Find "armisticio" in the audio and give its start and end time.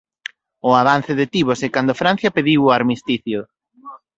2.77-3.39